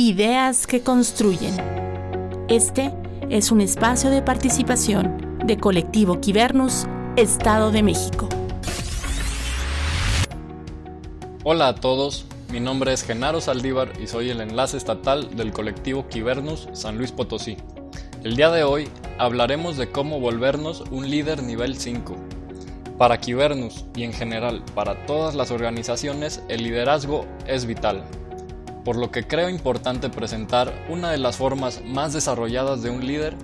Ideas 0.00 0.68
que 0.68 0.80
construyen. 0.80 1.56
Este 2.48 2.94
es 3.30 3.50
un 3.50 3.60
espacio 3.60 4.10
de 4.10 4.22
participación 4.22 5.40
de 5.44 5.56
Colectivo 5.56 6.20
Quibernus, 6.20 6.86
Estado 7.16 7.72
de 7.72 7.82
México. 7.82 8.28
Hola 11.42 11.66
a 11.66 11.74
todos, 11.74 12.26
mi 12.52 12.60
nombre 12.60 12.92
es 12.92 13.02
Genaro 13.02 13.40
Saldívar 13.40 13.90
y 14.00 14.06
soy 14.06 14.30
el 14.30 14.40
enlace 14.40 14.76
estatal 14.76 15.34
del 15.34 15.52
colectivo 15.52 16.06
Quibernus 16.06 16.68
San 16.74 16.96
Luis 16.96 17.10
Potosí. 17.10 17.56
El 18.22 18.36
día 18.36 18.52
de 18.52 18.62
hoy 18.62 18.88
hablaremos 19.18 19.76
de 19.76 19.90
cómo 19.90 20.20
volvernos 20.20 20.84
un 20.92 21.10
líder 21.10 21.42
nivel 21.42 21.76
5. 21.76 22.14
Para 22.98 23.18
Quibernus 23.18 23.84
y 23.96 24.04
en 24.04 24.12
general 24.12 24.62
para 24.76 25.04
todas 25.06 25.34
las 25.34 25.50
organizaciones 25.50 26.40
el 26.48 26.62
liderazgo 26.62 27.26
es 27.48 27.66
vital, 27.66 28.04
por 28.88 28.96
lo 28.96 29.10
que 29.10 29.26
creo 29.26 29.50
importante 29.50 30.08
presentar 30.08 30.72
una 30.88 31.10
de 31.10 31.18
las 31.18 31.36
formas 31.36 31.82
más 31.84 32.14
desarrolladas 32.14 32.82
de 32.82 32.88
un 32.88 33.06
líder 33.06 33.34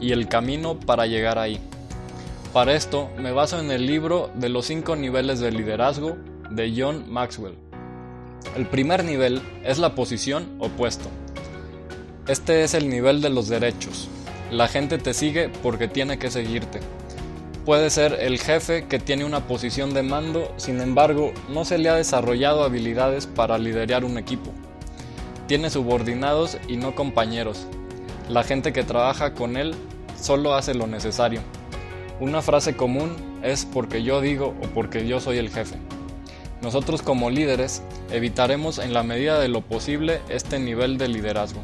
y 0.00 0.12
el 0.12 0.28
camino 0.28 0.78
para 0.78 1.06
llegar 1.06 1.40
ahí. 1.40 1.58
Para 2.52 2.74
esto 2.74 3.10
me 3.18 3.32
baso 3.32 3.58
en 3.58 3.72
el 3.72 3.84
libro 3.84 4.30
de 4.36 4.48
los 4.48 4.66
5 4.66 4.94
niveles 4.94 5.40
de 5.40 5.50
liderazgo 5.50 6.18
de 6.50 6.72
John 6.76 7.12
Maxwell. 7.12 7.56
El 8.56 8.66
primer 8.66 9.02
nivel 9.02 9.42
es 9.64 9.80
la 9.80 9.96
posición 9.96 10.54
opuesto. 10.60 11.08
Este 12.28 12.62
es 12.62 12.72
el 12.74 12.88
nivel 12.88 13.20
de 13.20 13.30
los 13.30 13.48
derechos. 13.48 14.08
La 14.52 14.68
gente 14.68 14.98
te 14.98 15.14
sigue 15.14 15.48
porque 15.64 15.88
tiene 15.88 16.20
que 16.20 16.30
seguirte. 16.30 16.78
Puede 17.66 17.90
ser 17.90 18.18
el 18.20 18.38
jefe 18.38 18.86
que 18.86 19.00
tiene 19.00 19.24
una 19.24 19.48
posición 19.48 19.94
de 19.94 20.04
mando, 20.04 20.54
sin 20.58 20.80
embargo, 20.80 21.32
no 21.48 21.64
se 21.64 21.78
le 21.78 21.88
ha 21.88 21.96
desarrollado 21.96 22.62
habilidades 22.62 23.26
para 23.26 23.58
liderar 23.58 24.04
un 24.04 24.16
equipo. 24.16 24.52
Tiene 25.52 25.68
subordinados 25.68 26.56
y 26.66 26.78
no 26.78 26.94
compañeros. 26.94 27.66
La 28.30 28.42
gente 28.42 28.72
que 28.72 28.84
trabaja 28.84 29.34
con 29.34 29.58
él 29.58 29.74
solo 30.18 30.54
hace 30.54 30.72
lo 30.72 30.86
necesario. 30.86 31.42
Una 32.20 32.40
frase 32.40 32.74
común 32.74 33.14
es 33.42 33.66
porque 33.66 34.02
yo 34.02 34.22
digo 34.22 34.54
o 34.62 34.66
porque 34.68 35.06
yo 35.06 35.20
soy 35.20 35.36
el 35.36 35.50
jefe. 35.50 35.76
Nosotros 36.62 37.02
como 37.02 37.28
líderes 37.28 37.82
evitaremos 38.10 38.78
en 38.78 38.94
la 38.94 39.02
medida 39.02 39.38
de 39.38 39.48
lo 39.48 39.60
posible 39.60 40.22
este 40.30 40.58
nivel 40.58 40.96
de 40.96 41.08
liderazgo. 41.08 41.60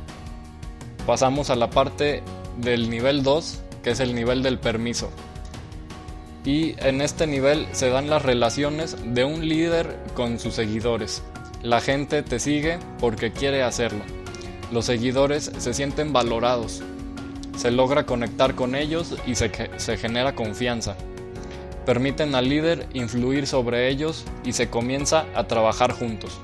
Pasamos 1.06 1.48
a 1.48 1.56
la 1.56 1.70
parte 1.70 2.22
del 2.58 2.90
nivel 2.90 3.22
2, 3.22 3.62
que 3.82 3.92
es 3.92 4.00
el 4.00 4.14
nivel 4.14 4.42
del 4.42 4.58
permiso. 4.58 5.08
Y 6.44 6.74
en 6.86 7.00
este 7.00 7.26
nivel 7.26 7.66
se 7.72 7.88
dan 7.88 8.10
las 8.10 8.20
relaciones 8.20 8.98
de 9.02 9.24
un 9.24 9.48
líder 9.48 9.98
con 10.14 10.38
sus 10.38 10.52
seguidores. 10.52 11.22
La 11.62 11.80
gente 11.80 12.22
te 12.22 12.38
sigue 12.38 12.78
porque 13.00 13.32
quiere 13.32 13.62
hacerlo. 13.62 14.04
Los 14.70 14.84
seguidores 14.84 15.50
se 15.58 15.74
sienten 15.74 16.12
valorados. 16.12 16.82
Se 17.56 17.72
logra 17.72 18.06
conectar 18.06 18.54
con 18.54 18.76
ellos 18.76 19.16
y 19.26 19.34
se, 19.34 19.50
genera 19.96 20.34
confianza 20.34 20.96
permiten 21.88 22.34
al 22.34 22.50
líder 22.50 22.86
influir 22.92 23.46
sobre 23.46 23.88
ellos 23.88 24.26
y 24.44 24.52
se 24.52 24.68
comienza 24.68 25.24
a 25.34 25.44
trabajar 25.44 25.92
juntos. 25.92 26.38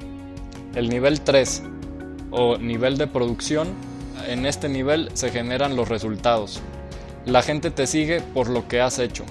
El 0.75 0.89
nivel 0.89 1.21
3 1.21 1.63
o 2.31 2.57
nivel 2.57 2.97
de 2.97 3.07
producción, 3.07 3.69
en 4.27 4.47
este 4.47 4.71
nivel 4.71 5.11
se 5.13 5.31
generan 5.31 5.77
los 5.77 5.91
resultados. 5.91 6.63
La 7.27 7.43
gente 7.43 7.71
te 7.71 7.87
sigue 7.87 8.23
por 8.23 8.49
lo 8.49 8.69
que 8.69 8.81
has 8.81 8.99
hecho. 8.99 9.27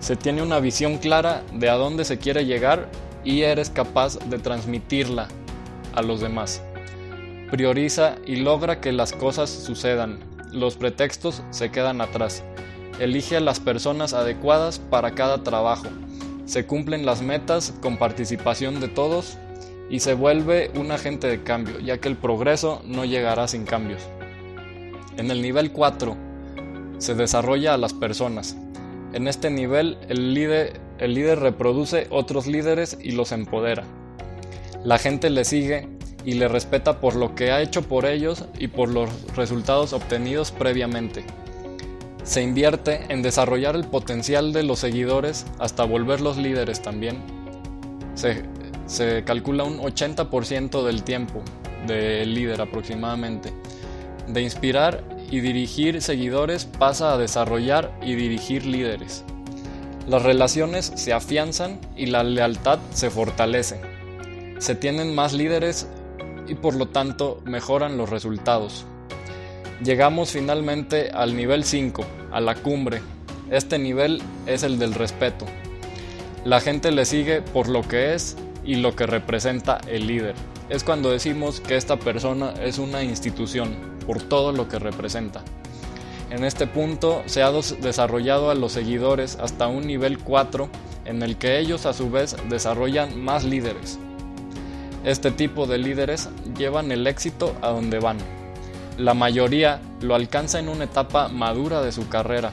Se 0.00 0.16
tiene 0.16 0.42
una 0.42 0.60
visión 0.60 0.98
clara 0.98 1.42
de 1.54 1.70
a 1.70 1.76
dónde 1.76 2.04
se 2.04 2.18
quiere 2.18 2.44
llegar 2.44 2.90
y 3.24 3.42
eres 3.42 3.70
capaz 3.70 4.18
de 4.18 4.38
transmitirla 4.38 5.28
a 5.94 6.02
los 6.02 6.20
demás. 6.20 6.62
Prioriza 7.50 8.16
y 8.26 8.36
logra 8.36 8.80
que 8.80 8.92
las 8.92 9.12
cosas 9.12 9.50
sucedan. 9.50 10.20
Los 10.52 10.76
pretextos 10.76 11.42
se 11.50 11.70
quedan 11.70 12.00
atrás. 12.00 12.44
Elige 12.98 13.36
a 13.36 13.40
las 13.40 13.60
personas 13.60 14.12
adecuadas 14.12 14.78
para 14.78 15.14
cada 15.14 15.42
trabajo. 15.42 15.86
Se 16.46 16.66
cumplen 16.66 17.06
las 17.06 17.22
metas 17.22 17.74
con 17.80 17.96
participación 17.96 18.80
de 18.80 18.88
todos 18.88 19.38
y 19.90 20.00
se 20.00 20.14
vuelve 20.14 20.70
un 20.74 20.90
agente 20.90 21.26
de 21.26 21.42
cambio, 21.42 21.78
ya 21.80 21.98
que 21.98 22.08
el 22.08 22.16
progreso 22.16 22.82
no 22.84 23.04
llegará 23.04 23.48
sin 23.48 23.64
cambios. 23.64 24.02
En 25.16 25.30
el 25.30 25.42
nivel 25.42 25.72
4 25.72 26.16
se 26.98 27.14
desarrolla 27.14 27.74
a 27.74 27.78
las 27.78 27.92
personas. 27.92 28.56
En 29.12 29.28
este 29.28 29.50
nivel 29.50 29.96
el 30.08 30.34
líder, 30.34 30.80
el 30.98 31.14
líder 31.14 31.40
reproduce 31.40 32.06
otros 32.10 32.46
líderes 32.46 32.98
y 33.00 33.12
los 33.12 33.32
empodera. 33.32 33.84
La 34.84 34.98
gente 34.98 35.30
le 35.30 35.44
sigue 35.44 35.88
y 36.24 36.34
le 36.34 36.48
respeta 36.48 37.00
por 37.00 37.16
lo 37.16 37.34
que 37.34 37.52
ha 37.52 37.62
hecho 37.62 37.82
por 37.82 38.06
ellos 38.06 38.44
y 38.58 38.68
por 38.68 38.88
los 38.88 39.10
resultados 39.34 39.92
obtenidos 39.92 40.52
previamente 40.52 41.24
se 42.24 42.42
invierte 42.42 43.04
en 43.10 43.22
desarrollar 43.22 43.76
el 43.76 43.84
potencial 43.84 44.52
de 44.54 44.62
los 44.62 44.78
seguidores 44.78 45.44
hasta 45.58 45.84
volverlos 45.84 46.38
líderes 46.38 46.80
también. 46.80 47.18
Se, 48.86 49.24
calcula 49.24 49.64
un 49.64 49.78
80% 49.78 50.84
del 50.84 51.02
tiempo 51.04 51.42
del 51.86 52.34
líder 52.34 52.62
aproximadamente. 52.62 53.52
De 54.26 54.40
inspirar 54.40 55.04
y 55.30 55.40
dirigir 55.40 56.00
seguidores 56.00 56.64
pasa 56.64 57.12
a 57.12 57.18
desarrollar 57.18 57.92
y 58.02 58.14
dirigir 58.14 58.64
líderes. 58.64 59.22
Las 60.06 60.22
relaciones 60.22 60.92
se 60.96 61.14
afianzan 61.14 61.80
y 61.96 62.06
la 62.06 62.22
lealtad 62.22 62.78
se 62.92 63.08
fortalece. 63.08 63.80
Se 64.58 64.74
tienen 64.74 65.14
más 65.14 65.32
líderes 65.32 65.88
y 66.46 66.54
por 66.56 66.74
lo 66.74 66.88
tanto 66.88 67.40
mejoran 67.46 67.96
los 67.96 68.10
resultados. 68.10 68.84
Llegamos 69.82 70.30
finalmente 70.30 71.10
al 71.10 71.34
nivel 71.34 71.64
5, 71.64 72.04
a 72.32 72.40
la 72.42 72.54
cumbre. 72.54 73.00
Este 73.50 73.78
nivel 73.78 74.20
es 74.44 74.62
el 74.62 74.78
del 74.78 74.92
respeto. 74.92 75.46
La 76.44 76.60
gente 76.60 76.92
le 76.92 77.06
sigue 77.06 77.40
por 77.40 77.68
lo 77.68 77.80
que 77.80 78.14
es 78.14 78.36
y 78.62 78.76
lo 78.76 78.94
que 78.94 79.06
representa 79.06 79.80
el 79.88 80.06
líder. 80.06 80.34
Es 80.68 80.84
cuando 80.84 81.10
decimos 81.10 81.60
que 81.60 81.76
esta 81.76 81.98
persona 81.98 82.52
es 82.62 82.78
una 82.78 83.02
institución, 83.02 83.74
por 84.06 84.20
todo 84.20 84.52
lo 84.52 84.68
que 84.68 84.78
representa. 84.78 85.42
En 86.34 86.42
este 86.42 86.66
punto 86.66 87.22
se 87.26 87.44
ha 87.44 87.52
desarrollado 87.52 88.50
a 88.50 88.56
los 88.56 88.72
seguidores 88.72 89.38
hasta 89.40 89.68
un 89.68 89.86
nivel 89.86 90.18
4 90.18 90.68
en 91.04 91.22
el 91.22 91.36
que 91.36 91.60
ellos 91.60 91.86
a 91.86 91.92
su 91.92 92.10
vez 92.10 92.34
desarrollan 92.48 93.22
más 93.22 93.44
líderes. 93.44 94.00
Este 95.04 95.30
tipo 95.30 95.68
de 95.68 95.78
líderes 95.78 96.28
llevan 96.58 96.90
el 96.90 97.06
éxito 97.06 97.54
a 97.62 97.68
donde 97.68 98.00
van. 98.00 98.16
La 98.98 99.14
mayoría 99.14 99.80
lo 100.00 100.16
alcanza 100.16 100.58
en 100.58 100.68
una 100.68 100.86
etapa 100.86 101.28
madura 101.28 101.82
de 101.82 101.92
su 101.92 102.08
carrera. 102.08 102.50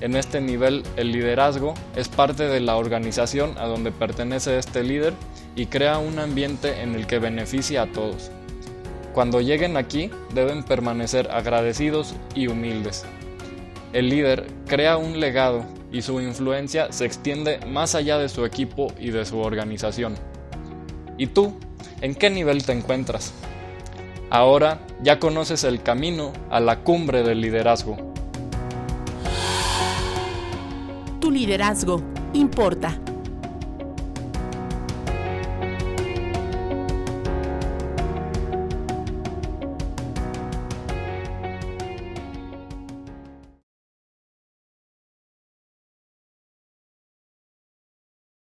En 0.00 0.14
este 0.14 0.40
nivel 0.40 0.84
el 0.94 1.10
liderazgo 1.10 1.74
es 1.96 2.08
parte 2.08 2.44
de 2.44 2.60
la 2.60 2.76
organización 2.76 3.58
a 3.58 3.66
donde 3.66 3.90
pertenece 3.90 4.58
este 4.58 4.84
líder 4.84 5.12
y 5.56 5.66
crea 5.66 5.98
un 5.98 6.20
ambiente 6.20 6.82
en 6.82 6.94
el 6.94 7.08
que 7.08 7.18
beneficia 7.18 7.82
a 7.82 7.86
todos. 7.86 8.30
Cuando 9.18 9.40
lleguen 9.40 9.76
aquí 9.76 10.12
deben 10.32 10.62
permanecer 10.62 11.28
agradecidos 11.32 12.14
y 12.36 12.46
humildes. 12.46 13.04
El 13.92 14.10
líder 14.10 14.46
crea 14.68 14.96
un 14.96 15.18
legado 15.18 15.64
y 15.90 16.02
su 16.02 16.20
influencia 16.20 16.92
se 16.92 17.04
extiende 17.04 17.58
más 17.66 17.96
allá 17.96 18.16
de 18.16 18.28
su 18.28 18.44
equipo 18.44 18.92
y 18.96 19.10
de 19.10 19.24
su 19.24 19.40
organización. 19.40 20.14
¿Y 21.16 21.26
tú? 21.26 21.52
¿En 22.00 22.14
qué 22.14 22.30
nivel 22.30 22.64
te 22.64 22.70
encuentras? 22.70 23.32
Ahora 24.30 24.78
ya 25.02 25.18
conoces 25.18 25.64
el 25.64 25.82
camino 25.82 26.32
a 26.48 26.60
la 26.60 26.84
cumbre 26.84 27.24
del 27.24 27.40
liderazgo. 27.40 27.96
Tu 31.20 31.32
liderazgo 31.32 32.00
importa. 32.34 33.00